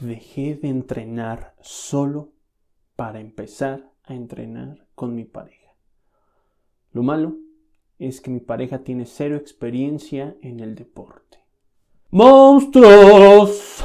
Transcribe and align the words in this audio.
dejé 0.00 0.54
de 0.54 0.68
entrenar 0.68 1.54
solo 1.60 2.32
para 2.96 3.20
empezar 3.20 3.90
a 4.04 4.14
entrenar 4.14 4.86
con 4.94 5.14
mi 5.14 5.24
pareja. 5.24 5.74
Lo 6.92 7.02
malo 7.02 7.36
es 7.98 8.20
que 8.20 8.30
mi 8.30 8.40
pareja 8.40 8.78
tiene 8.78 9.06
cero 9.06 9.36
experiencia 9.36 10.36
en 10.40 10.60
el 10.60 10.74
deporte. 10.74 11.38
¡Monstruos! 12.10 13.84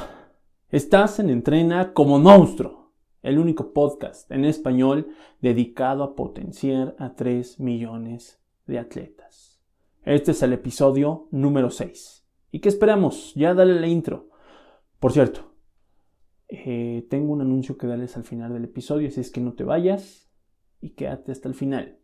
Estás 0.70 1.20
en 1.20 1.30
Entrena 1.30 1.94
como 1.94 2.20
monstruo, 2.20 2.92
el 3.22 3.38
único 3.38 3.74
podcast 3.74 4.32
en 4.32 4.46
español 4.46 5.10
dedicado 5.42 6.04
a 6.04 6.16
potenciar 6.16 6.96
a 7.00 7.16
3 7.16 7.60
millones 7.60 8.40
de 8.66 8.80
atletas. 8.80 9.62
Este 10.04 10.32
es 10.32 10.42
el 10.42 10.54
episodio 10.54 11.28
número 11.32 11.70
6. 11.70 12.26
¿Y 12.52 12.60
qué 12.60 12.70
esperamos? 12.70 13.34
Ya 13.36 13.54
dale 13.54 13.80
la 13.80 13.88
intro. 13.88 14.30
Por 15.00 15.12
cierto, 15.12 15.53
eh, 16.54 17.08
tengo 17.10 17.34
un 17.34 17.42
anuncio 17.42 17.78
que 17.78 17.88
darles 17.88 18.16
al 18.16 18.24
final 18.24 18.54
del 18.54 18.66
episodio, 18.66 19.08
así 19.08 19.20
es 19.20 19.32
que 19.32 19.42
no 19.42 19.54
te 19.54 19.64
vayas 19.64 20.30
y 20.82 20.92
quédate 20.92 21.32
hasta 21.32 21.50
el 21.50 21.56
final. 21.56 21.98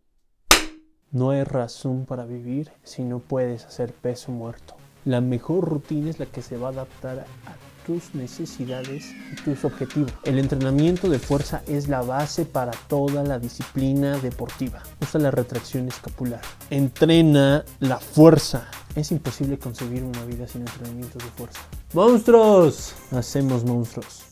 No 1.12 1.30
hay 1.30 1.44
razón 1.44 2.06
para 2.06 2.26
vivir 2.26 2.72
si 2.84 3.04
no 3.04 3.20
puedes 3.20 3.66
hacer 3.66 3.94
peso 3.94 4.32
muerto. 4.32 4.76
La 5.06 5.22
mejor 5.22 5.70
rutina 5.70 6.10
es 6.10 6.20
la 6.20 6.26
que 6.26 6.42
se 6.42 6.58
va 6.58 6.70
a 6.70 6.72
adaptar 6.72 7.20
a 7.20 7.86
tus 7.86 8.16
necesidades 8.16 9.12
y 9.32 9.36
tus 9.44 9.66
objetivos. 9.66 10.12
El 10.24 10.40
entrenamiento 10.40 11.10
de 11.10 11.20
fuerza 11.20 11.62
es 11.68 11.88
la 11.88 12.02
base 12.02 12.46
para 12.46 12.72
toda 12.88 13.24
la 13.24 13.38
disciplina 13.38 14.18
deportiva. 14.18 14.82
Usa 15.02 15.20
la 15.20 15.32
retracción 15.32 15.88
escapular. 15.88 16.42
Entrena 16.72 17.66
la 17.80 18.00
fuerza. 18.00 18.70
Es 18.96 19.12
imposible 19.12 19.60
concebir 19.60 20.04
una 20.04 20.26
vida 20.26 20.48
sin 20.48 20.62
entrenamiento 20.62 21.20
de 21.20 21.26
fuerza. 21.26 21.62
¡Monstruos! 21.94 22.96
Hacemos 23.12 23.64
monstruos. 23.64 24.30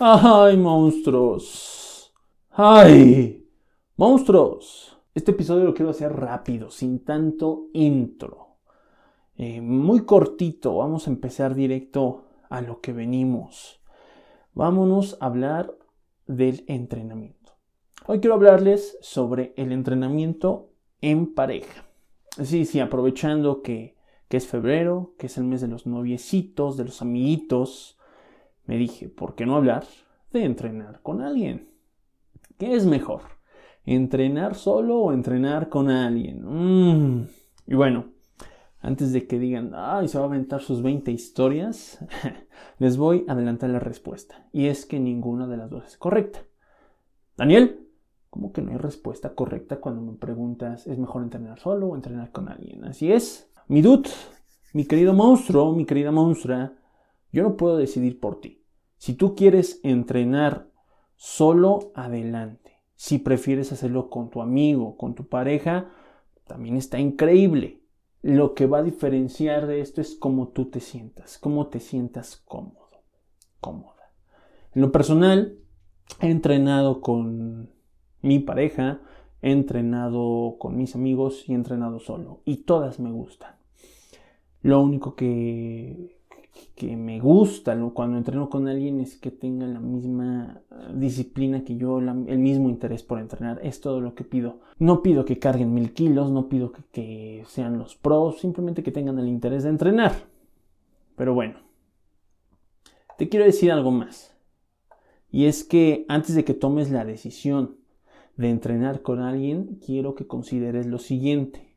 ¡Ay, 0.00 0.56
monstruos! 0.56 2.12
¡Ay! 2.50 3.48
¡Monstruos! 3.96 4.98
Este 5.14 5.30
episodio 5.30 5.66
lo 5.66 5.74
quiero 5.74 5.92
hacer 5.92 6.12
rápido, 6.12 6.68
sin 6.72 7.04
tanto 7.04 7.68
intro. 7.72 8.56
Eh, 9.36 9.60
muy 9.60 10.04
cortito, 10.04 10.78
vamos 10.78 11.06
a 11.06 11.10
empezar 11.10 11.54
directo 11.54 12.24
a 12.50 12.60
lo 12.60 12.80
que 12.80 12.92
venimos. 12.92 13.80
Vámonos 14.52 15.16
a 15.20 15.26
hablar 15.26 15.78
del 16.26 16.64
entrenamiento. 16.66 17.52
Hoy 18.06 18.18
quiero 18.18 18.34
hablarles 18.34 18.98
sobre 19.00 19.54
el 19.56 19.70
entrenamiento 19.70 20.72
en 21.02 21.34
pareja. 21.34 21.84
Sí, 22.42 22.64
sí, 22.64 22.80
aprovechando 22.80 23.62
que, 23.62 23.96
que 24.28 24.38
es 24.38 24.48
febrero, 24.48 25.14
que 25.18 25.26
es 25.26 25.38
el 25.38 25.44
mes 25.44 25.60
de 25.60 25.68
los 25.68 25.86
noviecitos, 25.86 26.76
de 26.76 26.84
los 26.84 27.00
amiguitos, 27.00 27.96
me 28.66 28.76
dije, 28.76 29.08
¿por 29.08 29.34
qué 29.34 29.46
no 29.46 29.56
hablar 29.56 29.84
de 30.32 30.44
entrenar 30.44 31.00
con 31.02 31.20
alguien? 31.20 31.68
¿Qué 32.58 32.74
es 32.74 32.86
mejor? 32.86 33.22
¿Entrenar 33.84 34.54
solo 34.54 34.98
o 34.98 35.12
entrenar 35.12 35.68
con 35.68 35.90
alguien? 35.90 36.42
Mm. 36.44 37.28
Y 37.66 37.74
bueno, 37.74 38.06
antes 38.80 39.12
de 39.12 39.26
que 39.26 39.38
digan, 39.38 39.72
ay, 39.74 40.08
se 40.08 40.18
va 40.18 40.24
a 40.24 40.28
aventar 40.28 40.60
sus 40.60 40.82
20 40.82 41.10
historias, 41.10 41.98
les 42.78 42.96
voy 42.96 43.24
a 43.28 43.32
adelantar 43.32 43.70
la 43.70 43.80
respuesta. 43.80 44.46
Y 44.52 44.66
es 44.66 44.86
que 44.86 45.00
ninguna 45.00 45.46
de 45.46 45.56
las 45.56 45.70
dos 45.70 45.86
es 45.86 45.96
correcta. 45.96 46.40
Daniel, 47.36 47.88
¿cómo 48.30 48.52
que 48.52 48.62
no 48.62 48.70
hay 48.70 48.76
respuesta 48.76 49.34
correcta 49.34 49.80
cuando 49.80 50.02
me 50.02 50.18
preguntas, 50.18 50.86
¿es 50.86 50.98
mejor 50.98 51.22
entrenar 51.22 51.58
solo 51.58 51.88
o 51.88 51.94
entrenar 51.96 52.30
con 52.30 52.48
alguien? 52.48 52.84
Así 52.84 53.10
es. 53.12 53.50
Mi 53.68 53.80
dude, 53.80 54.10
mi 54.72 54.84
querido 54.84 55.14
monstruo, 55.14 55.74
mi 55.74 55.86
querida 55.86 56.10
monstrua, 56.10 56.72
yo 57.34 57.42
no 57.42 57.56
puedo 57.56 57.76
decidir 57.76 58.20
por 58.20 58.40
ti. 58.40 58.62
Si 58.96 59.14
tú 59.14 59.34
quieres 59.34 59.80
entrenar 59.82 60.70
solo, 61.16 61.90
adelante. 61.96 62.78
Si 62.94 63.18
prefieres 63.18 63.72
hacerlo 63.72 64.08
con 64.08 64.30
tu 64.30 64.40
amigo, 64.40 64.96
con 64.96 65.16
tu 65.16 65.26
pareja, 65.26 65.90
también 66.46 66.76
está 66.76 67.00
increíble. 67.00 67.82
Lo 68.22 68.54
que 68.54 68.66
va 68.66 68.78
a 68.78 68.82
diferenciar 68.84 69.66
de 69.66 69.80
esto 69.80 70.00
es 70.00 70.14
cómo 70.14 70.48
tú 70.48 70.70
te 70.70 70.78
sientas, 70.78 71.36
cómo 71.38 71.66
te 71.66 71.80
sientas 71.80 72.36
cómodo, 72.36 73.02
cómoda. 73.60 74.12
En 74.72 74.82
lo 74.82 74.92
personal, 74.92 75.58
he 76.20 76.30
entrenado 76.30 77.00
con 77.00 77.70
mi 78.22 78.38
pareja, 78.38 79.02
he 79.42 79.50
entrenado 79.50 80.56
con 80.60 80.76
mis 80.76 80.94
amigos 80.94 81.48
y 81.48 81.52
he 81.52 81.56
entrenado 81.56 81.98
solo. 81.98 82.42
Y 82.44 82.58
todas 82.58 83.00
me 83.00 83.10
gustan. 83.10 83.56
Lo 84.62 84.80
único 84.80 85.16
que 85.16 86.22
que 86.74 86.96
me 86.96 87.20
gusta 87.20 87.78
cuando 87.92 88.16
entreno 88.16 88.50
con 88.50 88.68
alguien 88.68 89.00
es 89.00 89.16
que 89.16 89.30
tenga 89.30 89.66
la 89.66 89.80
misma 89.80 90.62
eh, 90.70 90.74
disciplina 90.94 91.64
que 91.64 91.76
yo, 91.76 91.98
el 91.98 92.38
mismo 92.38 92.68
interés 92.68 93.02
por 93.02 93.18
entrenar. 93.18 93.60
Es 93.62 93.80
todo 93.80 94.00
lo 94.00 94.14
que 94.14 94.24
pido. 94.24 94.60
No 94.78 95.02
pido 95.02 95.24
que 95.24 95.38
carguen 95.38 95.74
mil 95.74 95.92
kilos, 95.92 96.30
no 96.30 96.48
pido 96.48 96.72
que, 96.72 96.82
que 96.92 97.44
sean 97.46 97.78
los 97.78 97.96
pros, 97.96 98.40
simplemente 98.40 98.82
que 98.82 98.92
tengan 98.92 99.18
el 99.18 99.28
interés 99.28 99.62
de 99.62 99.70
entrenar. 99.70 100.12
Pero 101.16 101.34
bueno, 101.34 101.60
te 103.18 103.28
quiero 103.28 103.44
decir 103.44 103.70
algo 103.70 103.90
más. 103.90 104.36
Y 105.30 105.46
es 105.46 105.64
que 105.64 106.04
antes 106.08 106.34
de 106.34 106.44
que 106.44 106.54
tomes 106.54 106.90
la 106.90 107.04
decisión 107.04 107.76
de 108.36 108.50
entrenar 108.50 109.02
con 109.02 109.20
alguien, 109.20 109.80
quiero 109.84 110.14
que 110.14 110.26
consideres 110.26 110.86
lo 110.86 110.98
siguiente. 110.98 111.74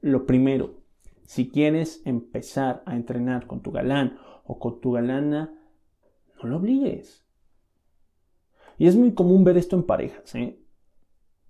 Lo 0.00 0.26
primero, 0.26 0.81
si 1.24 1.48
quieres 1.48 2.02
empezar 2.04 2.82
a 2.86 2.96
entrenar 2.96 3.46
con 3.46 3.62
tu 3.62 3.72
galán 3.72 4.18
o 4.44 4.58
con 4.58 4.80
tu 4.80 4.92
galana, 4.92 5.58
no 6.42 6.48
lo 6.48 6.56
obligues. 6.56 7.24
Y 8.78 8.86
es 8.86 8.96
muy 8.96 9.12
común 9.14 9.44
ver 9.44 9.56
esto 9.56 9.76
en 9.76 9.84
parejas. 9.84 10.34
¿eh? 10.34 10.58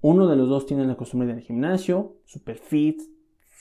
Uno 0.00 0.28
de 0.28 0.36
los 0.36 0.48
dos 0.48 0.66
tiene 0.66 0.86
la 0.86 0.96
costumbre 0.96 1.28
del 1.28 1.40
gimnasio, 1.40 2.16
super 2.24 2.58
fit, 2.58 3.00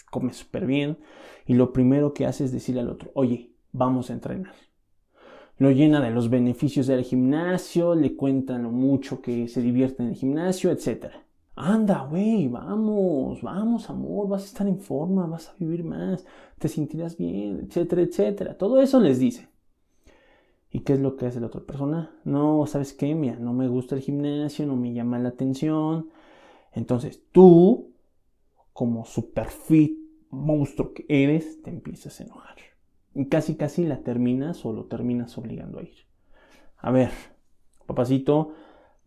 come 0.10 0.34
súper 0.34 0.66
bien, 0.66 0.98
y 1.46 1.54
lo 1.54 1.72
primero 1.72 2.14
que 2.14 2.26
hace 2.26 2.44
es 2.44 2.52
decirle 2.52 2.82
al 2.82 2.90
otro, 2.90 3.12
oye, 3.14 3.54
vamos 3.72 4.10
a 4.10 4.14
entrenar. 4.14 4.54
Lo 5.58 5.72
llena 5.72 6.02
de 6.02 6.10
los 6.10 6.30
beneficios 6.30 6.88
del 6.88 7.04
gimnasio, 7.04 7.94
le 7.94 8.16
cuentan 8.16 8.64
lo 8.64 8.72
mucho 8.72 9.22
que 9.22 9.48
se 9.48 9.62
divierte 9.62 10.02
en 10.02 10.10
el 10.10 10.16
gimnasio, 10.16 10.72
etcétera. 10.72 11.24
Anda, 11.64 12.08
güey, 12.10 12.48
vamos, 12.48 13.44
vamos, 13.44 13.88
amor, 13.92 14.28
vas 14.28 14.42
a 14.42 14.46
estar 14.46 14.68
en 14.68 14.80
forma, 14.80 15.28
vas 15.28 15.50
a 15.50 15.54
vivir 15.60 15.84
más, 15.84 16.26
te 16.58 16.68
sentirás 16.68 17.16
bien, 17.16 17.68
etcétera, 17.68 18.02
etcétera. 18.02 18.58
Todo 18.58 18.82
eso 18.82 19.00
les 19.00 19.20
dice. 19.20 19.48
¿Y 20.72 20.80
qué 20.80 20.94
es 20.94 21.00
lo 21.00 21.18
que 21.18 21.28
hace 21.28 21.40
la 21.40 21.48
otra 21.48 21.62
persona? 21.62 22.16
No, 22.24 22.66
¿sabes 22.66 22.94
qué? 22.94 23.14
Mira, 23.14 23.36
no 23.36 23.54
me 23.54 23.68
gusta 23.68 23.94
el 23.94 24.02
gimnasio, 24.02 24.66
no 24.66 24.76
me 24.76 24.92
llama 24.92 25.20
la 25.20 25.30
atención. 25.30 26.10
Entonces 26.74 27.22
tú, 27.32 27.92
como 28.74 29.06
super 29.06 29.50
fit 29.50 30.00
monstruo 30.32 30.94
que 30.94 31.06
eres, 31.10 31.62
te 31.62 31.70
empiezas 31.70 32.20
a 32.20 32.24
enojar. 32.24 32.56
Y 33.14 33.28
casi, 33.28 33.56
casi 33.56 33.86
la 33.86 34.02
terminas 34.02 34.66
o 34.66 34.74
lo 34.74 34.86
terminas 34.86 35.38
obligando 35.38 35.78
a 35.78 35.84
ir. 35.84 36.08
A 36.78 36.90
ver, 36.90 37.12
papacito, 37.86 38.54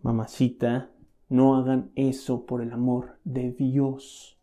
mamacita, 0.02 0.90
no 1.34 1.56
hagan 1.56 1.90
eso 1.96 2.46
por 2.46 2.62
el 2.62 2.72
amor 2.72 3.18
de 3.24 3.50
Dios. 3.50 4.38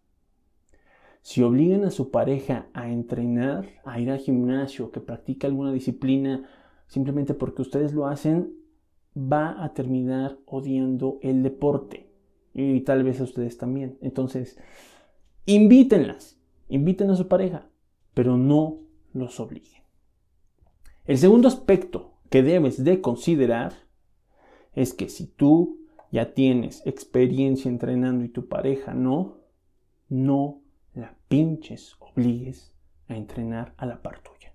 Si 1.22 1.42
obligan 1.42 1.86
a 1.86 1.92
su 1.92 2.12
pareja 2.12 2.68
a 2.74 2.92
entrenar, 2.92 3.66
a 3.86 4.00
ir 4.02 4.12
al 4.12 4.20
gimnasio, 4.20 4.92
que 4.92 5.00
practique 5.00 5.48
alguna 5.48 5.72
disciplina, 5.72 6.50
simplemente 6.88 7.34
porque 7.34 7.62
ustedes 7.62 7.94
lo 7.94 8.08
hacen, 8.08 8.54
va 9.16 9.64
a 9.64 9.74
terminar 9.74 10.38
odiando 10.46 11.18
el 11.22 11.44
deporte. 11.44 12.12
Y 12.54 12.82
tal 12.82 13.04
vez 13.04 13.22
a 13.22 13.24
ustedes 13.24 13.58
también. 13.58 13.98
Entonces, 14.02 14.60
invítenlas, 15.46 16.38
inviten 16.68 17.10
a 17.10 17.16
su 17.16 17.30
pareja, 17.30 17.70
pero 18.14 18.36
no 18.36 18.80
los 19.14 19.40
obliguen. 19.40 19.84
El 21.06 21.18
segundo 21.18 21.48
aspecto 21.48 22.16
que 22.30 22.44
debes 22.44 22.84
de 22.84 23.00
considerar 23.00 23.74
es 24.74 24.94
que 24.94 25.08
si 25.08 25.28
tú 25.28 25.81
ya 26.12 26.34
tienes 26.34 26.86
experiencia 26.86 27.70
entrenando 27.70 28.24
y 28.24 28.30
tu 28.30 28.48
pareja 28.48 28.94
no, 28.94 29.38
no 30.10 30.62
la 30.94 31.16
pinches 31.28 31.96
obligues 32.00 32.74
a 33.08 33.16
entrenar 33.16 33.74
a 33.78 33.86
la 33.86 34.02
par 34.02 34.20
tuya. 34.20 34.54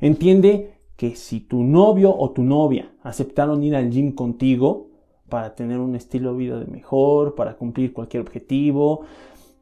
Entiende 0.00 0.80
que 0.96 1.16
si 1.16 1.40
tu 1.40 1.62
novio 1.62 2.14
o 2.14 2.30
tu 2.30 2.42
novia 2.42 2.94
aceptaron 3.02 3.62
ir 3.64 3.74
al 3.74 3.90
gym 3.90 4.12
contigo 4.12 4.90
para 5.28 5.54
tener 5.54 5.78
un 5.78 5.94
estilo 5.94 6.32
de 6.32 6.38
vida 6.38 6.58
de 6.58 6.66
mejor, 6.66 7.34
para 7.34 7.56
cumplir 7.56 7.92
cualquier 7.92 8.22
objetivo, 8.22 9.04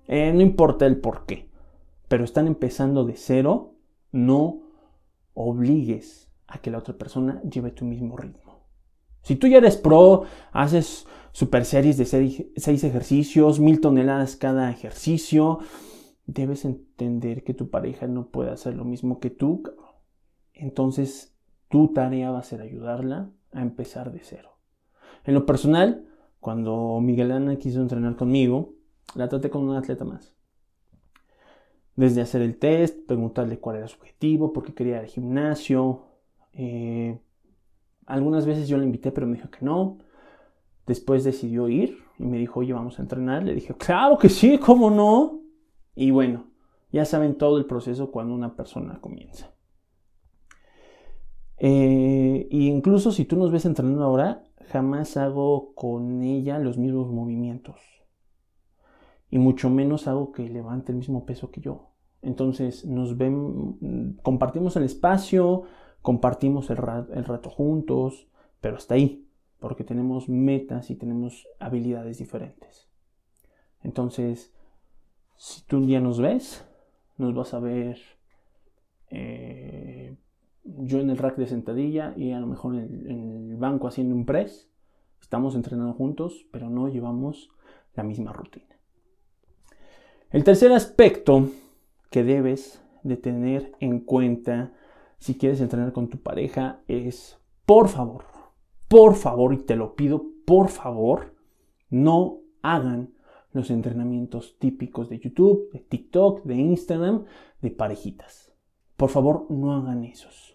eh, 0.06 0.32
no 0.32 0.42
importa 0.42 0.86
el 0.86 1.00
por 1.00 1.26
qué, 1.26 1.48
pero 2.08 2.24
están 2.24 2.46
empezando 2.46 3.04
de 3.04 3.16
cero, 3.16 3.74
no 4.12 4.60
obligues 5.32 6.30
a 6.46 6.58
que 6.58 6.70
la 6.70 6.78
otra 6.78 6.96
persona 6.96 7.42
lleve 7.42 7.70
tu 7.70 7.84
mismo 7.84 8.16
ritmo. 8.16 8.53
Si 9.24 9.34
tú 9.34 9.48
ya 9.48 9.58
eres 9.58 9.76
pro, 9.76 10.22
haces 10.52 11.06
super 11.32 11.64
series 11.64 11.96
de 11.96 12.04
seis 12.04 12.84
ejercicios, 12.84 13.58
mil 13.58 13.80
toneladas 13.80 14.36
cada 14.36 14.70
ejercicio, 14.70 15.58
debes 16.26 16.64
entender 16.64 17.42
que 17.42 17.54
tu 17.54 17.70
pareja 17.70 18.06
no 18.06 18.28
puede 18.28 18.50
hacer 18.50 18.74
lo 18.74 18.84
mismo 18.84 19.18
que 19.18 19.30
tú. 19.30 19.64
Entonces, 20.52 21.34
Tu 21.74 21.88
tarea 21.92 22.30
va 22.30 22.38
a 22.38 22.44
ser 22.44 22.60
ayudarla 22.60 23.32
a 23.50 23.60
empezar 23.60 24.12
de 24.12 24.20
cero. 24.20 24.58
En 25.24 25.34
lo 25.34 25.44
personal, 25.44 26.06
cuando 26.38 27.00
Miguel 27.00 27.32
Ana 27.32 27.56
quiso 27.56 27.80
entrenar 27.80 28.14
conmigo, 28.14 28.74
la 29.16 29.28
traté 29.28 29.50
con 29.50 29.68
un 29.68 29.74
atleta 29.74 30.04
más. 30.04 30.36
Desde 31.96 32.20
hacer 32.20 32.42
el 32.42 32.58
test, 32.58 33.04
preguntarle 33.08 33.58
cuál 33.58 33.78
era 33.78 33.88
su 33.88 33.96
objetivo, 33.96 34.52
por 34.52 34.62
qué 34.62 34.72
quería 34.72 34.94
ir 34.94 35.00
al 35.00 35.06
gimnasio. 35.06 36.04
Eh, 36.52 36.93
algunas 38.06 38.46
veces 38.46 38.68
yo 38.68 38.78
le 38.78 38.84
invité, 38.84 39.12
pero 39.12 39.26
me 39.26 39.36
dijo 39.36 39.50
que 39.50 39.64
no. 39.64 39.98
Después 40.86 41.24
decidió 41.24 41.68
ir 41.68 41.98
y 42.18 42.26
me 42.26 42.38
dijo, 42.38 42.60
oye, 42.60 42.72
vamos 42.72 42.98
a 42.98 43.02
entrenar. 43.02 43.42
Le 43.42 43.54
dije, 43.54 43.74
claro 43.74 44.18
que 44.18 44.28
sí, 44.28 44.58
¿cómo 44.58 44.90
no? 44.90 45.40
Y 45.94 46.10
bueno, 46.10 46.46
ya 46.92 47.04
saben 47.04 47.36
todo 47.36 47.58
el 47.58 47.66
proceso 47.66 48.10
cuando 48.10 48.34
una 48.34 48.56
persona 48.56 49.00
comienza. 49.00 49.54
Eh, 51.56 52.46
y 52.50 52.68
incluso 52.68 53.12
si 53.12 53.24
tú 53.24 53.36
nos 53.36 53.50
ves 53.50 53.64
entrenando 53.64 54.04
ahora, 54.04 54.44
jamás 54.68 55.16
hago 55.16 55.74
con 55.74 56.22
ella 56.22 56.58
los 56.58 56.78
mismos 56.78 57.10
movimientos. 57.10 57.80
Y 59.30 59.38
mucho 59.38 59.70
menos 59.70 60.06
hago 60.06 60.32
que 60.32 60.48
levante 60.48 60.92
el 60.92 60.98
mismo 60.98 61.24
peso 61.24 61.50
que 61.50 61.60
yo. 61.60 61.90
Entonces 62.22 62.84
nos 62.86 63.16
ven, 63.16 64.18
compartimos 64.22 64.76
el 64.76 64.84
espacio, 64.84 65.64
compartimos 66.04 66.68
el, 66.68 66.76
rato 66.76 67.48
juntos, 67.48 68.28
pero 68.60 68.76
hasta 68.76 68.94
ahí 68.94 69.26
porque 69.58 69.84
tenemos 69.84 70.28
metas 70.28 70.90
y 70.90 70.96
tenemos 70.96 71.48
habilidades 71.58 72.18
diferentes. 72.18 72.90
Entonces, 73.82 74.54
si 75.38 75.64
tú 75.64 75.78
un 75.78 75.86
día 75.86 76.00
nos 76.00 76.20
ves, 76.20 76.68
nos 77.16 77.34
vas 77.34 77.54
a 77.54 77.60
ver 77.60 77.96
eh, 79.08 80.14
yo 80.64 81.00
en 81.00 81.08
el 81.08 81.16
rack 81.16 81.36
de 81.36 81.46
sentadilla 81.46 82.12
y 82.18 82.32
a 82.32 82.38
lo 82.40 82.48
mejor 82.48 82.74
en 82.74 83.50
el, 83.50 83.56
banco 83.56 83.88
haciendo 83.88 84.14
un 84.14 84.26
press. 84.26 84.70
Estamos 85.22 85.54
entrenando 85.54 85.94
juntos, 85.94 86.46
pero 86.52 86.68
no 86.68 86.88
llevamos 86.88 87.50
la 87.94 88.02
misma 88.02 88.34
rutina. 88.34 88.78
El 90.32 90.44
tercer 90.44 90.70
aspecto 90.70 91.48
que 92.10 92.24
debes 92.24 92.84
de 93.04 93.16
tener 93.16 93.72
en 93.80 94.00
cuenta 94.00 94.74
si 95.18 95.36
quieres 95.36 95.60
entrenar 95.60 95.92
con 95.92 96.08
tu 96.08 96.18
pareja 96.18 96.80
es, 96.88 97.38
por 97.66 97.88
favor, 97.88 98.24
por 98.88 99.14
favor, 99.14 99.54
y 99.54 99.58
te 99.58 99.76
lo 99.76 99.94
pido, 99.94 100.24
por 100.46 100.68
favor, 100.68 101.34
no 101.90 102.40
hagan 102.62 103.14
los 103.52 103.70
entrenamientos 103.70 104.58
típicos 104.58 105.08
de 105.08 105.20
YouTube, 105.20 105.70
de 105.72 105.78
TikTok, 105.78 106.44
de 106.44 106.56
Instagram, 106.56 107.24
de 107.62 107.70
parejitas. 107.70 108.52
Por 108.96 109.10
favor, 109.10 109.46
no 109.48 109.74
hagan 109.74 110.04
esos. 110.04 110.54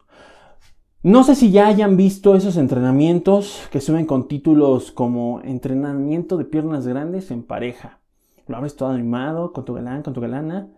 No 1.01 1.23
sé 1.23 1.35
si 1.35 1.49
ya 1.49 1.67
hayan 1.67 1.95
visto 1.95 2.35
esos 2.35 2.57
entrenamientos 2.57 3.67
que 3.71 3.79
suben 3.79 4.05
con 4.05 4.27
títulos 4.27 4.91
como 4.91 5.39
entrenamiento 5.41 6.35
de 6.35 6.43
piernas 6.43 6.85
grandes 6.85 7.31
en 7.31 7.43
pareja. 7.43 7.99
Lo 8.47 8.57
abres 8.57 8.75
todo 8.75 8.89
animado 8.89 9.53
con 9.53 9.63
tu 9.63 9.73
galán, 9.73 10.03
con 10.03 10.13
tu 10.13 10.19
galana 10.19 10.69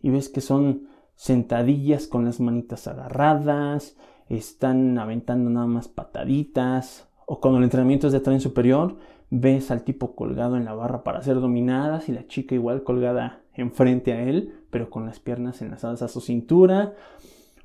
y 0.00 0.10
ves 0.10 0.28
que 0.28 0.40
son 0.40 0.88
sentadillas 1.22 2.08
con 2.08 2.24
las 2.24 2.40
manitas 2.40 2.88
agarradas, 2.88 3.96
están 4.28 4.98
aventando 4.98 5.50
nada 5.50 5.68
más 5.68 5.86
pataditas, 5.86 7.08
o 7.26 7.38
cuando 7.38 7.58
el 7.58 7.64
entrenamiento 7.64 8.08
es 8.08 8.12
de 8.12 8.18
tren 8.18 8.40
superior, 8.40 8.96
ves 9.30 9.70
al 9.70 9.84
tipo 9.84 10.16
colgado 10.16 10.56
en 10.56 10.64
la 10.64 10.74
barra 10.74 11.04
para 11.04 11.22
ser 11.22 11.36
dominadas 11.36 12.08
y 12.08 12.12
la 12.12 12.26
chica 12.26 12.56
igual 12.56 12.82
colgada 12.82 13.40
enfrente 13.54 14.12
a 14.14 14.22
él, 14.24 14.64
pero 14.70 14.90
con 14.90 15.06
las 15.06 15.20
piernas 15.20 15.62
enlazadas 15.62 16.02
a 16.02 16.08
su 16.08 16.20
cintura, 16.20 16.96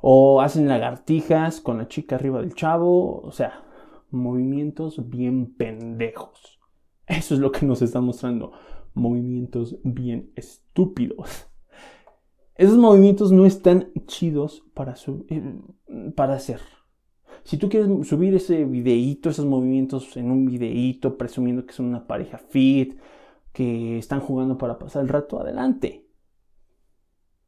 o 0.01 0.39
hacen 0.41 0.67
lagartijas 0.67 1.59
con 1.59 1.79
la 1.79 1.87
chica 1.87 2.17
arriba 2.17 2.41
del 2.41 2.53
chavo, 2.53 3.21
o 3.21 3.31
sea, 3.31 3.63
movimientos 4.11 5.09
bien 5.09 5.55
pendejos. 5.55 6.59
Eso 7.07 7.33
es 7.33 7.39
lo 7.39 7.51
que 7.51 7.65
nos 7.65 7.81
está 7.81 8.01
mostrando, 8.01 8.51
movimientos 8.93 9.79
bien 9.83 10.29
estúpidos. 10.35 11.47
Esos 12.57 12.77
movimientos 12.77 13.31
no 13.31 13.45
están 13.45 13.91
chidos 14.07 14.63
para, 14.73 14.95
eh, 15.29 15.61
para 16.15 16.33
hacer. 16.33 16.59
Si 17.43 17.57
tú 17.57 17.69
quieres 17.69 18.07
subir 18.07 18.33
ese 18.33 18.65
videíto, 18.65 19.29
esos 19.29 19.45
movimientos 19.45 20.17
en 20.17 20.31
un 20.31 20.45
videíto, 20.45 21.17
presumiendo 21.17 21.65
que 21.65 21.73
son 21.73 21.85
una 21.85 22.07
pareja 22.07 22.39
fit, 22.39 22.99
que 23.53 23.99
están 23.99 24.21
jugando 24.21 24.57
para 24.57 24.79
pasar 24.79 25.03
el 25.03 25.09
rato, 25.09 25.39
adelante. 25.39 26.09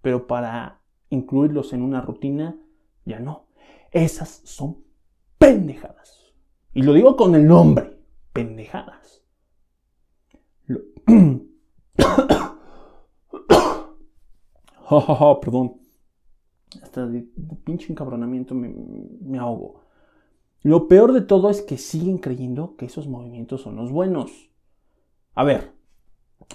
Pero 0.02 0.28
para 0.28 0.82
incluirlos 1.10 1.74
en 1.74 1.82
una 1.82 2.02
rutina, 2.02 2.58
ya 3.04 3.20
no. 3.20 3.48
Esas 3.92 4.42
son 4.46 4.84
pendejadas. 5.40 6.34
Y 6.74 6.84
lo 6.84 6.94
digo 6.94 7.16
con 7.16 7.34
el 7.34 7.48
nombre, 7.48 8.00
pendejadas. 8.32 9.24
oh, 14.92 15.40
perdón. 15.40 15.78
Hasta 16.82 17.06
de, 17.08 17.28
pinche 17.64 17.92
encabronamiento 17.92 18.56
me, 18.56 18.74
me 19.22 19.38
ahogo. 19.38 19.86
Lo 20.62 20.88
peor 20.88 21.14
de 21.14 21.22
todo 21.22 21.50
es 21.50 21.62
que 21.62 21.78
siguen 21.78 22.18
creyendo 22.18 22.76
que 22.76 22.86
esos 22.86 23.08
movimientos 23.08 23.62
son 23.62 23.76
los 23.76 23.92
buenos. 23.92 24.50
A 25.34 25.44
ver, 25.44 25.74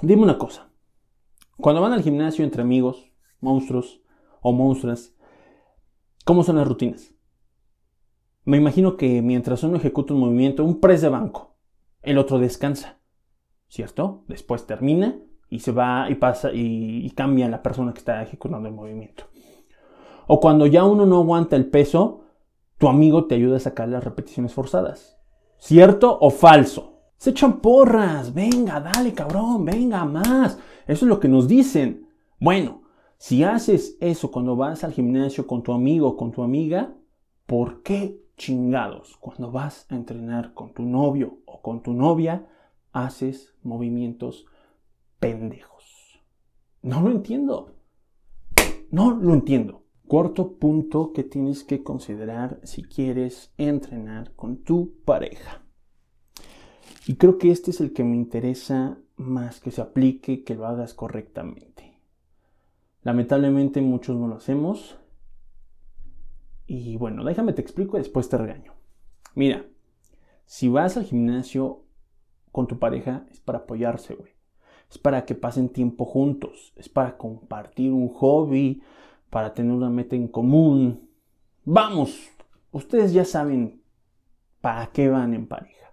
dime 0.02 0.22
una 0.22 0.38
cosa. 0.38 0.70
Cuando 1.56 1.80
van 1.80 1.92
al 1.92 2.02
gimnasio 2.02 2.44
entre 2.44 2.62
amigos, 2.62 3.10
monstruos 3.40 4.02
o 4.42 4.52
monstruas, 4.52 5.14
¿cómo 6.24 6.42
son 6.42 6.56
las 6.56 6.66
rutinas? 6.66 7.14
Me 8.44 8.56
imagino 8.56 8.96
que 8.96 9.22
mientras 9.22 9.62
uno 9.62 9.76
ejecuta 9.76 10.12
un 10.12 10.20
movimiento, 10.20 10.64
un 10.64 10.80
press 10.80 11.00
de 11.00 11.08
banco, 11.08 11.56
el 12.02 12.18
otro 12.18 12.38
descansa, 12.38 13.00
¿cierto? 13.68 14.24
Después 14.28 14.66
termina 14.66 15.18
y 15.48 15.60
se 15.60 15.72
va 15.72 16.08
y 16.10 16.16
pasa 16.16 16.50
y, 16.52 17.08
cambia 17.10 17.48
la 17.48 17.62
persona 17.62 17.92
que 17.92 17.98
está 17.98 18.22
ejecutando 18.22 18.68
el 18.68 18.74
movimiento. 18.74 19.24
O 20.26 20.40
cuando 20.40 20.66
ya 20.66 20.84
uno 20.84 21.06
no 21.06 21.18
aguanta 21.18 21.56
el 21.56 21.66
peso, 21.66 22.24
tu 22.78 22.88
amigo 22.88 23.26
te 23.26 23.34
ayuda 23.34 23.56
a 23.56 23.60
sacar 23.60 23.88
las 23.88 24.04
repeticiones 24.04 24.54
forzadas. 24.54 25.18
¿Cierto 25.58 26.18
o 26.20 26.30
falso? 26.30 27.00
Se 27.16 27.30
echan 27.30 27.60
porras, 27.60 28.34
venga, 28.34 28.80
dale 28.80 29.12
cabrón, 29.12 29.64
venga 29.64 30.04
más. 30.04 30.58
Eso 30.86 31.04
es 31.04 31.08
lo 31.08 31.20
que 31.20 31.28
nos 31.28 31.46
dicen. 31.46 32.08
Bueno, 32.40 32.82
si 33.16 33.44
haces 33.44 33.96
eso 34.00 34.30
cuando 34.30 34.56
vas 34.56 34.84
al 34.84 34.92
gimnasio 34.92 35.46
con 35.46 35.62
tu 35.62 35.72
amigo 35.72 36.08
o 36.08 36.16
con 36.16 36.32
tu 36.32 36.42
amiga, 36.42 36.94
¿por 37.46 37.82
qué 37.82 38.20
chingados 38.36 39.16
cuando 39.18 39.50
vas 39.50 39.86
a 39.90 39.94
entrenar 39.94 40.54
con 40.54 40.72
tu 40.74 40.82
novio 40.82 41.38
o 41.46 41.62
con 41.62 41.82
tu 41.82 41.92
novia 41.92 42.46
haces 42.92 43.54
movimientos 43.62 44.46
pendejos. 45.24 46.22
No 46.82 47.00
lo 47.00 47.10
entiendo. 47.10 47.74
No 48.90 49.10
lo 49.10 49.32
entiendo. 49.32 49.86
Cuarto 50.06 50.58
punto 50.58 51.14
que 51.14 51.24
tienes 51.24 51.64
que 51.64 51.82
considerar 51.82 52.60
si 52.62 52.82
quieres 52.82 53.50
entrenar 53.56 54.34
con 54.34 54.58
tu 54.58 54.92
pareja. 55.06 55.62
Y 57.06 57.14
creo 57.16 57.38
que 57.38 57.50
este 57.50 57.70
es 57.70 57.80
el 57.80 57.94
que 57.94 58.04
me 58.04 58.16
interesa 58.16 58.98
más 59.16 59.60
que 59.60 59.70
se 59.70 59.80
aplique, 59.80 60.44
que 60.44 60.56
lo 60.56 60.66
hagas 60.66 60.92
correctamente. 60.92 61.98
Lamentablemente 63.00 63.80
muchos 63.80 64.18
no 64.18 64.28
lo 64.28 64.34
hacemos. 64.34 64.98
Y 66.66 66.98
bueno, 66.98 67.24
déjame 67.24 67.54
te 67.54 67.62
explico 67.62 67.96
y 67.96 68.00
después 68.00 68.28
te 68.28 68.36
regaño. 68.36 68.74
Mira, 69.34 69.64
si 70.44 70.68
vas 70.68 70.98
al 70.98 71.04
gimnasio 71.04 71.86
con 72.52 72.66
tu 72.66 72.78
pareja 72.78 73.24
es 73.30 73.40
para 73.40 73.60
apoyarse, 73.60 74.16
güey 74.16 74.33
es 74.94 74.98
para 74.98 75.24
que 75.24 75.34
pasen 75.34 75.70
tiempo 75.70 76.04
juntos, 76.04 76.72
es 76.76 76.88
para 76.88 77.16
compartir 77.16 77.92
un 77.92 78.08
hobby, 78.10 78.80
para 79.28 79.52
tener 79.52 79.72
una 79.72 79.90
meta 79.90 80.14
en 80.14 80.28
común. 80.28 81.10
Vamos, 81.64 82.30
ustedes 82.70 83.12
ya 83.12 83.24
saben 83.24 83.82
para 84.60 84.86
qué 84.92 85.08
van 85.08 85.34
en 85.34 85.48
pareja. 85.48 85.92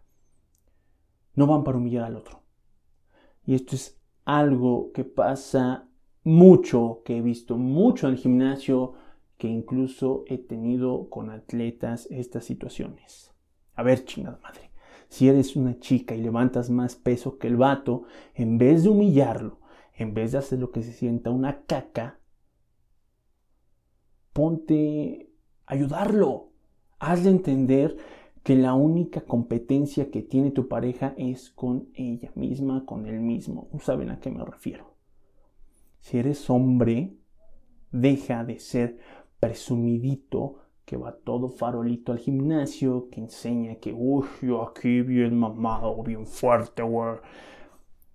No 1.34 1.48
van 1.48 1.64
para 1.64 1.80
humillar 1.80 2.04
al 2.04 2.16
otro. 2.16 2.44
Y 3.44 3.56
esto 3.56 3.76
es 3.76 4.00
algo 4.24 4.92
que 4.92 5.04
pasa 5.04 5.90
mucho, 6.24 7.02
que 7.04 7.18
he 7.18 7.22
visto 7.24 7.58
mucho 7.58 8.06
en 8.06 8.14
el 8.14 8.20
gimnasio, 8.20 8.94
que 9.40 9.48
incluso 9.48 10.26
he 10.28 10.38
tenido 10.38 11.10
con 11.10 11.32
atletas 11.32 12.08
estas 12.12 12.46
situaciones. 12.46 13.34
A 13.74 13.82
ver, 13.82 14.06
chingada 14.06 14.40
madre. 14.44 14.61
Si 15.12 15.28
eres 15.28 15.58
una 15.58 15.78
chica 15.78 16.16
y 16.16 16.22
levantas 16.22 16.70
más 16.70 16.96
peso 16.96 17.38
que 17.38 17.48
el 17.48 17.58
vato, 17.58 18.04
en 18.34 18.58
vez 18.58 18.84
de 18.84 18.90
humillarlo, 18.90 19.60
en 19.94 20.14
vez 20.14 20.32
de 20.32 20.38
hacer 20.38 20.60
lo 20.60 20.72
que 20.72 20.84
se 20.84 20.94
sienta 20.94 21.32
una 21.32 21.64
caca, 21.64 22.22
ponte 24.32 25.30
a 25.66 25.74
ayudarlo. 25.74 26.54
Hazle 26.98 27.30
entender 27.30 27.98
que 28.42 28.56
la 28.56 28.74
única 28.74 29.20
competencia 29.20 30.10
que 30.10 30.22
tiene 30.22 30.50
tu 30.50 30.70
pareja 30.70 31.14
es 31.18 31.50
con 31.50 31.90
ella 31.94 32.32
misma, 32.36 32.86
con 32.86 33.06
él 33.06 33.20
mismo. 33.20 33.68
¿Saben 33.82 34.12
a 34.12 34.22
qué 34.22 34.32
me 34.32 34.46
refiero? 34.46 34.96
Si 36.00 36.20
eres 36.20 36.50
hombre, 36.50 37.18
deja 37.92 38.46
de 38.46 38.60
ser 38.60 38.98
presumidito 39.42 40.61
que 40.92 40.98
va 40.98 41.16
todo 41.16 41.48
farolito 41.48 42.12
al 42.12 42.20
gimnasio, 42.20 43.08
que 43.10 43.22
enseña 43.22 43.76
que, 43.76 43.94
uy, 43.94 44.26
yo 44.42 44.62
aquí 44.62 45.02
bien 45.02 45.40
mamado, 45.40 46.04
bien 46.04 46.28
fuerte, 46.28 46.84
güey. 46.84 47.16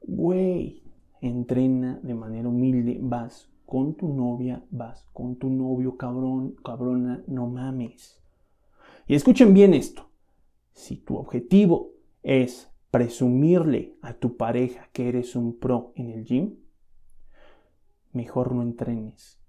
Güey, 0.02 0.82
entrena 1.22 1.98
de 2.02 2.12
manera 2.12 2.50
humilde, 2.50 2.98
vas 3.00 3.50
con 3.64 3.94
tu 3.94 4.12
novia, 4.12 4.62
vas 4.70 5.08
con 5.14 5.36
tu 5.36 5.48
novio, 5.48 5.96
cabrón, 5.96 6.54
cabrona, 6.62 7.24
no 7.26 7.46
mames. 7.46 8.22
Y 9.06 9.14
escuchen 9.14 9.54
bien 9.54 9.72
esto. 9.72 10.10
Si 10.74 10.98
tu 10.98 11.16
objetivo 11.16 11.92
es 12.22 12.70
presumirle 12.90 13.96
a 14.02 14.12
tu 14.12 14.36
pareja 14.36 14.90
que 14.92 15.08
eres 15.08 15.34
un 15.34 15.58
pro 15.58 15.92
en 15.94 16.10
el 16.10 16.26
gym, 16.26 16.56
mejor 18.12 18.52
no 18.52 18.60
entrenes 18.60 19.40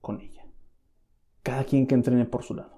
con 0.00 0.20
ella. 0.20 0.46
Cada 1.42 1.64
quien 1.64 1.88
que 1.88 1.96
entrene 1.96 2.26
por 2.26 2.44
su 2.44 2.54
lado. 2.54 2.75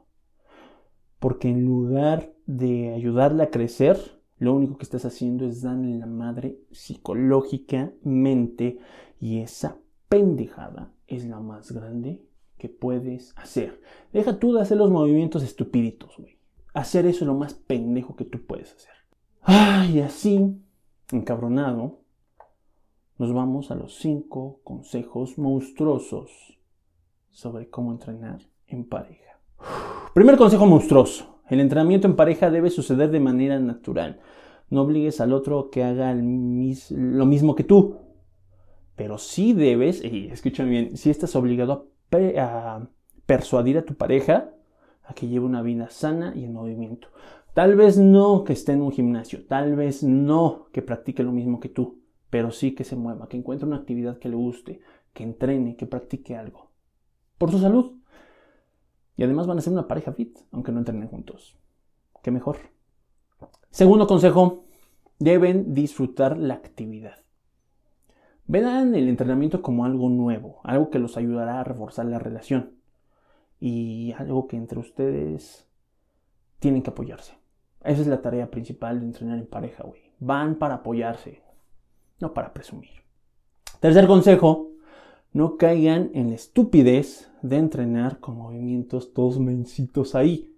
Porque 1.18 1.48
en 1.48 1.64
lugar 1.64 2.32
de 2.46 2.94
ayudarle 2.94 3.42
a 3.42 3.50
crecer, 3.50 3.98
lo 4.38 4.54
único 4.54 4.78
que 4.78 4.84
estás 4.84 5.04
haciendo 5.04 5.44
es 5.46 5.62
darle 5.62 5.98
la 5.98 6.06
madre 6.06 6.60
psicológicamente 6.70 8.78
y 9.20 9.40
esa 9.40 9.78
pendejada 10.08 10.92
es 11.06 11.26
la 11.26 11.40
más 11.40 11.72
grande 11.72 12.22
que 12.56 12.68
puedes 12.68 13.36
hacer. 13.36 13.80
Deja 14.12 14.38
tú 14.38 14.52
de 14.52 14.60
hacer 14.60 14.76
los 14.76 14.90
movimientos 14.90 15.42
estupiditos, 15.42 16.16
güey. 16.18 16.38
Hacer 16.74 17.06
eso 17.06 17.24
es 17.24 17.26
lo 17.26 17.34
más 17.34 17.54
pendejo 17.54 18.14
que 18.14 18.24
tú 18.24 18.46
puedes 18.46 18.74
hacer. 18.74 18.92
y 19.92 20.00
así, 20.00 20.60
encabronado, 21.10 22.00
nos 23.18 23.32
vamos 23.32 23.70
a 23.70 23.74
los 23.74 23.96
cinco 23.96 24.60
consejos 24.62 25.38
monstruosos 25.38 26.58
sobre 27.30 27.68
cómo 27.68 27.92
entrenar 27.92 28.40
en 28.66 28.84
pareja. 28.84 29.40
Primer 30.18 30.36
consejo 30.36 30.66
monstruoso. 30.66 31.42
El 31.48 31.60
entrenamiento 31.60 32.08
en 32.08 32.16
pareja 32.16 32.50
debe 32.50 32.70
suceder 32.70 33.12
de 33.12 33.20
manera 33.20 33.60
natural. 33.60 34.18
No 34.68 34.82
obligues 34.82 35.20
al 35.20 35.32
otro 35.32 35.70
que 35.70 35.84
haga 35.84 36.12
lo 36.12 37.24
mismo 37.24 37.54
que 37.54 37.62
tú. 37.62 37.98
Pero 38.96 39.18
sí 39.18 39.52
debes, 39.52 40.04
y 40.04 40.26
escúchame 40.26 40.70
bien, 40.70 40.96
si 40.96 41.10
estás 41.10 41.36
obligado 41.36 41.92
a, 42.36 42.88
persuadir 43.26 43.78
a 43.78 43.84
tu 43.84 43.94
pareja 43.94 44.50
a 45.04 45.14
que 45.14 45.28
lleve 45.28 45.46
una 45.46 45.62
vida 45.62 45.88
sana 45.88 46.32
y 46.34 46.42
en 46.42 46.52
movimiento. 46.52 47.06
Tal 47.54 47.76
vez 47.76 47.96
no 47.96 48.42
que 48.42 48.54
esté 48.54 48.72
en 48.72 48.82
un 48.82 48.90
gimnasio, 48.90 49.46
tal 49.46 49.76
vez 49.76 50.02
no 50.02 50.66
que 50.72 50.82
practique 50.82 51.22
lo 51.22 51.30
mismo 51.30 51.60
que 51.60 51.68
tú, 51.68 52.02
pero 52.28 52.50
sí 52.50 52.74
que 52.74 52.82
se 52.82 52.96
mueva, 52.96 53.28
que 53.28 53.36
encuentre 53.36 53.68
una 53.68 53.76
actividad 53.76 54.18
que 54.18 54.28
le 54.28 54.34
guste, 54.34 54.80
que 55.12 55.22
entrene, 55.22 55.76
que 55.76 55.86
practique 55.86 56.34
algo. 56.34 56.72
Por 57.38 57.52
su 57.52 57.60
salud. 57.60 57.97
Y 59.18 59.24
además 59.24 59.48
van 59.48 59.58
a 59.58 59.60
ser 59.60 59.72
una 59.72 59.88
pareja 59.88 60.12
fit, 60.12 60.38
aunque 60.52 60.70
no 60.70 60.78
entrenen 60.78 61.08
juntos. 61.08 61.58
¿Qué 62.22 62.30
mejor? 62.30 62.56
Segundo 63.68 64.06
consejo, 64.06 64.64
deben 65.18 65.74
disfrutar 65.74 66.38
la 66.38 66.54
actividad. 66.54 67.16
Vean 68.46 68.94
el 68.94 69.08
entrenamiento 69.08 69.60
como 69.60 69.84
algo 69.84 70.08
nuevo, 70.08 70.60
algo 70.62 70.88
que 70.88 71.00
los 71.00 71.16
ayudará 71.16 71.58
a 71.58 71.64
reforzar 71.64 72.06
la 72.06 72.20
relación 72.20 72.76
y 73.58 74.12
algo 74.16 74.46
que 74.46 74.56
entre 74.56 74.78
ustedes 74.78 75.66
tienen 76.60 76.82
que 76.82 76.90
apoyarse. 76.90 77.34
Esa 77.82 78.02
es 78.02 78.06
la 78.06 78.22
tarea 78.22 78.52
principal 78.52 79.00
de 79.00 79.06
entrenar 79.06 79.40
en 79.40 79.46
pareja, 79.46 79.82
güey. 79.82 80.12
Van 80.20 80.54
para 80.54 80.76
apoyarse, 80.76 81.42
no 82.20 82.34
para 82.34 82.54
presumir. 82.54 83.02
Tercer 83.80 84.06
consejo, 84.06 84.70
no 85.32 85.56
caigan 85.56 86.12
en 86.14 86.28
la 86.28 86.36
estupidez 86.36 87.27
de 87.42 87.56
entrenar 87.56 88.20
con 88.20 88.36
movimientos 88.36 89.12
todos 89.12 89.38
mencitos 89.38 90.14
ahí. 90.14 90.54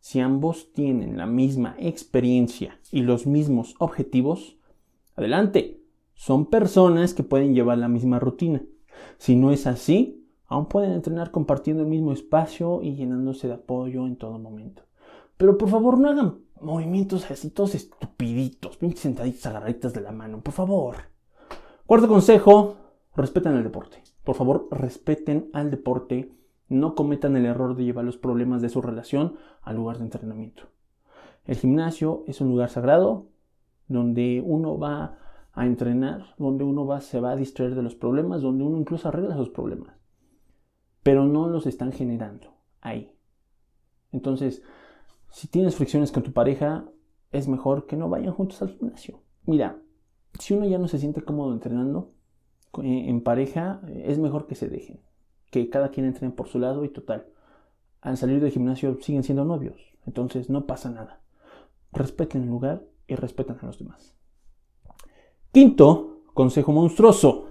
Si 0.00 0.20
ambos 0.20 0.72
tienen 0.72 1.16
la 1.16 1.26
misma 1.26 1.76
experiencia 1.78 2.78
y 2.90 3.02
los 3.02 3.26
mismos 3.26 3.74
objetivos, 3.78 4.58
adelante. 5.16 5.80
Son 6.14 6.46
personas 6.46 7.14
que 7.14 7.22
pueden 7.22 7.54
llevar 7.54 7.78
la 7.78 7.88
misma 7.88 8.18
rutina. 8.18 8.62
Si 9.18 9.34
no 9.34 9.50
es 9.50 9.66
así, 9.66 10.24
aún 10.46 10.66
pueden 10.66 10.92
entrenar 10.92 11.30
compartiendo 11.30 11.82
el 11.82 11.88
mismo 11.88 12.12
espacio 12.12 12.82
y 12.82 12.94
llenándose 12.94 13.48
de 13.48 13.54
apoyo 13.54 14.06
en 14.06 14.16
todo 14.16 14.38
momento. 14.38 14.82
Pero 15.36 15.58
por 15.58 15.68
favor 15.68 15.98
no 15.98 16.08
hagan 16.08 16.38
movimientos 16.60 17.30
así 17.30 17.50
todos 17.50 17.74
estupiditos, 17.74 18.76
pinches 18.76 19.00
sentaditas 19.00 19.46
agarraditas 19.46 19.92
de 19.92 20.00
la 20.00 20.12
mano, 20.12 20.40
por 20.40 20.54
favor. 20.54 20.96
Cuarto 21.86 22.08
consejo, 22.08 22.76
respeten 23.16 23.56
el 23.56 23.64
deporte. 23.64 24.03
Por 24.24 24.34
favor, 24.34 24.68
respeten 24.70 25.50
al 25.52 25.70
deporte. 25.70 26.32
No 26.68 26.94
cometan 26.94 27.36
el 27.36 27.44
error 27.44 27.76
de 27.76 27.84
llevar 27.84 28.04
los 28.04 28.16
problemas 28.16 28.62
de 28.62 28.70
su 28.70 28.80
relación 28.80 29.36
al 29.62 29.76
lugar 29.76 29.98
de 29.98 30.04
entrenamiento. 30.04 30.64
El 31.44 31.56
gimnasio 31.56 32.24
es 32.26 32.40
un 32.40 32.48
lugar 32.48 32.70
sagrado 32.70 33.26
donde 33.86 34.42
uno 34.44 34.78
va 34.78 35.18
a 35.52 35.66
entrenar, 35.66 36.34
donde 36.38 36.64
uno 36.64 37.00
se 37.00 37.20
va 37.20 37.32
a 37.32 37.36
distraer 37.36 37.74
de 37.74 37.82
los 37.82 37.94
problemas, 37.94 38.40
donde 38.42 38.64
uno 38.64 38.78
incluso 38.78 39.08
arregla 39.08 39.34
esos 39.34 39.50
problemas. 39.50 39.94
Pero 41.02 41.26
no 41.26 41.48
los 41.48 41.66
están 41.66 41.92
generando 41.92 42.54
ahí. 42.80 43.12
Entonces, 44.10 44.62
si 45.30 45.48
tienes 45.48 45.76
fricciones 45.76 46.12
con 46.12 46.22
tu 46.22 46.32
pareja, 46.32 46.86
es 47.30 47.46
mejor 47.46 47.86
que 47.86 47.96
no 47.96 48.08
vayan 48.08 48.32
juntos 48.32 48.62
al 48.62 48.70
gimnasio. 48.70 49.20
Mira, 49.44 49.78
si 50.38 50.54
uno 50.54 50.66
ya 50.66 50.78
no 50.78 50.88
se 50.88 50.98
siente 50.98 51.22
cómodo 51.22 51.52
entrenando 51.52 52.12
en 52.82 53.20
pareja, 53.22 53.80
eh, 53.88 54.04
es 54.06 54.18
mejor 54.18 54.46
que 54.46 54.54
se 54.54 54.68
dejen. 54.68 55.00
Que 55.50 55.68
cada 55.70 55.90
quien 55.90 56.06
entrene 56.06 56.34
por 56.34 56.48
su 56.48 56.58
lado 56.58 56.84
y 56.84 56.88
total. 56.88 57.26
Al 58.00 58.16
salir 58.16 58.40
del 58.40 58.50
gimnasio 58.50 58.98
siguen 59.00 59.22
siendo 59.22 59.44
novios. 59.44 59.94
Entonces 60.06 60.50
no 60.50 60.66
pasa 60.66 60.90
nada. 60.90 61.20
Respeten 61.92 62.42
el 62.42 62.48
lugar 62.48 62.84
y 63.06 63.14
respeten 63.14 63.56
a 63.60 63.66
los 63.66 63.78
demás. 63.78 64.16
Quinto, 65.52 66.22
consejo 66.34 66.72
monstruoso. 66.72 67.48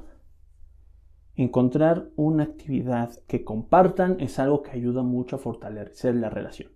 Encontrar 1.35 2.09
una 2.15 2.43
actividad 2.43 3.17
que 3.27 3.43
compartan 3.43 4.19
es 4.19 4.37
algo 4.37 4.61
que 4.61 4.71
ayuda 4.71 5.01
mucho 5.01 5.37
a 5.37 5.39
fortalecer 5.39 6.15
la 6.15 6.29
relación. 6.29 6.71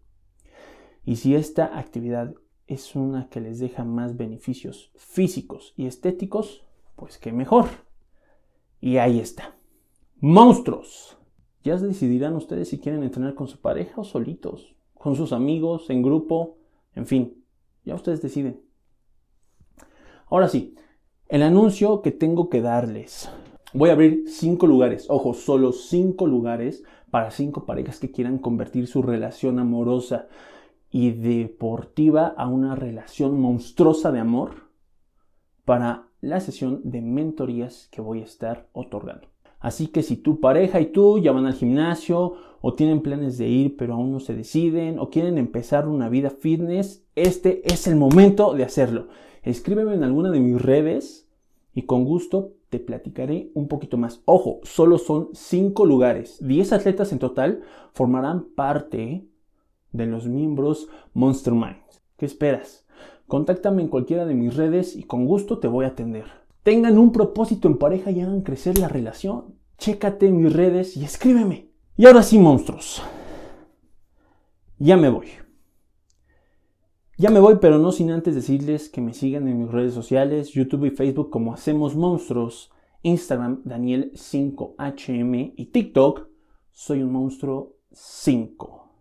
Y 1.04 1.18
si 1.18 1.36
esta 1.36 1.77
actividad 1.77 2.34
es 2.66 2.96
una 2.96 3.30
que 3.30 3.39
les 3.39 3.60
deja 3.60 3.84
más 3.84 4.18
beneficios 4.18 4.92
físicos 4.96 5.74
y 5.77 5.86
estéticos, 5.86 6.66
pues 6.96 7.18
qué 7.18 7.32
mejor. 7.32 7.87
Y 8.79 8.98
ahí 8.98 9.19
está. 9.19 9.55
Monstruos. 10.19 11.17
Ya 11.63 11.77
decidirán 11.77 12.36
ustedes 12.36 12.69
si 12.69 12.79
quieren 12.79 13.03
entrenar 13.03 13.36
con 13.36 13.48
su 13.48 13.60
pareja 13.60 14.00
o 14.00 14.03
solitos, 14.03 14.75
con 14.93 15.15
sus 15.15 15.34
amigos, 15.34 15.89
en 15.89 16.01
grupo, 16.01 16.57
en 16.96 17.05
fin. 17.05 17.43
Ya 17.84 17.96
ustedes 17.96 18.22
deciden. 18.22 18.62
Ahora 20.29 20.48
sí, 20.48 20.75
el 21.27 21.43
anuncio 21.43 22.01
que 22.01 22.12
tengo 22.12 22.50
que 22.50 22.62
darles. 22.62 23.29
Voy 23.74 23.89
a 23.89 23.93
abrir 23.93 24.24
cinco 24.27 24.65
lugares, 24.65 25.07
ojo, 25.10 25.34
solo 25.34 25.74
cinco 25.74 26.25
lugares 26.25 26.84
para 27.12 27.31
cinco 27.31 27.65
parejas 27.65 28.00
que 28.00 28.12
quieran 28.12 28.38
convertir 28.38 28.88
su 28.88 29.01
relación 29.01 29.60
amorosa 29.60 30.27
y 30.89 31.12
deportiva 31.12 32.27
a 32.27 32.48
una 32.48 32.75
relación 32.75 33.39
monstruosa 33.39 34.12
de 34.12 34.19
amor 34.19 34.69
para 35.65 36.07
la 36.22 36.40
sesión 36.40 36.82
de 36.84 37.02
mentorías 37.02 37.88
que 37.92 38.02
voy 38.02 38.22
a 38.22 38.26
estar 38.26 38.68
otorgando. 38.74 39.28
Así 39.60 39.88
que 39.88 40.04
si 40.04 40.18
tu 40.18 40.40
pareja 40.40 40.80
y 40.80 40.88
tú 40.88 41.20
ya 41.20 41.32
van 41.32 41.46
al 41.46 41.54
gimnasio 41.54 42.36
o 42.62 42.74
tienen 42.74 43.02
planes 43.02 43.38
de 43.38 43.48
ir 43.48 43.76
pero 43.76 43.94
aún 43.94 44.12
no 44.12 44.20
se 44.20 44.36
deciden 44.36 45.00
o 45.00 45.10
quieren 45.10 45.38
empezar 45.38 45.88
una 45.88 46.10
vida 46.10 46.30
fitness, 46.30 47.04
este 47.16 47.62
es 47.66 47.88
el 47.88 47.96
momento 47.96 48.54
de 48.54 48.64
hacerlo. 48.64 49.08
Escríbeme 49.44 49.94
en 49.96 50.04
alguna 50.04 50.32
de 50.32 50.40
mis 50.40 50.62
redes 50.62 51.28
y 51.74 51.84
con 51.84 52.06
gusto 52.06 52.54
te 52.70 52.80
platicaré 52.80 53.50
un 53.54 53.68
poquito 53.68 53.98
más. 53.98 54.22
Ojo, 54.26 54.60
solo 54.64 54.98
son 54.98 55.30
5 55.34 55.86
lugares. 55.86 56.38
10 56.42 56.74
atletas 56.74 57.12
en 57.12 57.20
total 57.20 57.62
formarán 57.94 58.46
parte 58.56 59.26
de 59.92 60.06
los 60.06 60.28
miembros 60.28 60.90
Monster 61.14 61.54
Mind. 61.54 61.78
¿Qué 62.18 62.26
esperas? 62.26 62.87
Contáctame 63.27 63.81
en 63.81 63.89
cualquiera 63.89 64.25
de 64.25 64.34
mis 64.34 64.55
redes 64.55 64.96
y 64.96 65.03
con 65.03 65.25
gusto 65.25 65.60
te 65.60 65.67
voy 65.67 65.86
a 65.86 65.89
atender. 65.89 66.25
Tengan 66.63 66.98
un 66.98 67.12
propósito 67.12 67.67
en 67.67 67.77
pareja 67.77 68.12
y 68.12 68.22
hagan 68.22 68.41
crecer 68.41 68.77
la 68.77 68.88
relación. 68.88 69.55
Chécate 69.77 70.31
mis 70.31 70.53
redes 70.53 70.96
y 70.98 71.03
escríbeme. 71.03 71.69
Y 71.98 72.05
ahora 72.05 72.24
sí, 72.24 72.39
monstruos. 72.39 73.01
Ya 74.79 74.96
me 74.96 75.10
voy. 75.10 75.27
Ya 77.17 77.29
me 77.31 77.39
voy, 77.39 77.57
pero 77.60 77.79
no 77.79 77.91
sin 77.91 78.12
antes 78.12 78.36
decirles 78.36 78.89
que 78.89 79.01
me 79.01 79.13
sigan 79.13 79.48
en 79.48 79.60
mis 79.60 79.72
redes 79.72 79.93
sociales, 79.93 80.51
YouTube 80.51 80.86
y 80.86 80.91
Facebook 80.91 81.31
como 81.31 81.53
Hacemos 81.53 81.96
Monstruos, 81.96 82.72
Instagram 83.01 83.63
Daniel5HM 83.63 85.53
y 85.55 85.65
TikTok 85.65 86.27
Soy 86.72 87.01
un 87.01 87.12
monstruo 87.12 87.77
5. 87.91 88.91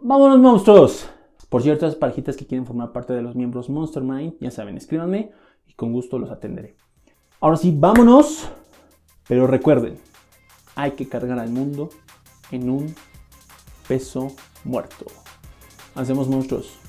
¡Vámonos, 0.00 0.38
monstruos! 0.38 1.10
Por 1.52 1.62
cierto, 1.62 1.84
las 1.84 1.96
parejitas 1.96 2.34
que 2.34 2.46
quieren 2.46 2.64
formar 2.64 2.92
parte 2.92 3.12
de 3.12 3.20
los 3.20 3.34
miembros 3.34 3.68
Monster 3.68 4.02
Mind, 4.02 4.36
ya 4.40 4.50
saben, 4.50 4.78
escríbanme 4.78 5.32
y 5.66 5.74
con 5.74 5.92
gusto 5.92 6.18
los 6.18 6.30
atenderé. 6.30 6.76
Ahora 7.40 7.58
sí, 7.58 7.76
vámonos. 7.76 8.48
Pero 9.28 9.46
recuerden, 9.46 9.98
hay 10.76 10.92
que 10.92 11.06
cargar 11.10 11.38
al 11.38 11.50
mundo 11.50 11.90
en 12.52 12.70
un 12.70 12.94
peso 13.86 14.28
muerto. 14.64 15.04
Hacemos 15.94 16.26
monstruos. 16.26 16.81